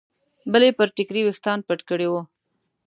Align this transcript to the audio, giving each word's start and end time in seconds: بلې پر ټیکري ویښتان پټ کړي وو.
بلې 0.51 0.69
پر 0.77 0.87
ټیکري 0.95 1.21
ویښتان 1.25 1.59
پټ 1.67 1.79
کړي 1.89 2.07
وو. 2.09 2.21